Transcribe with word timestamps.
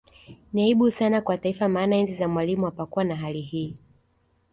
Ni 0.53 0.63
aibu 0.63 0.91
sana 0.91 1.21
kwa 1.21 1.37
Taifa 1.37 1.69
maana 1.69 1.95
enzi 1.95 2.15
za 2.15 2.27
Mwalimu 2.27 2.65
hapakukuwa 2.65 3.03
na 3.05 3.15
hali 3.15 3.41
hii 3.41 3.77